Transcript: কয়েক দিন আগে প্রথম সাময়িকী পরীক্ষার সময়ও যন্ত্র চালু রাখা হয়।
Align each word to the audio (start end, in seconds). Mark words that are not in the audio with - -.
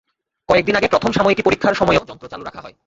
কয়েক 0.49 0.63
দিন 0.65 0.75
আগে 0.75 0.87
প্রথম 0.87 1.11
সাময়িকী 1.11 1.43
পরীক্ষার 1.43 1.73
সময়ও 1.73 2.07
যন্ত্র 2.09 2.25
চালু 2.27 2.43
রাখা 2.45 2.61
হয়। 2.61 2.75